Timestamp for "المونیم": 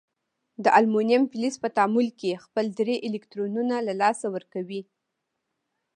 0.77-1.23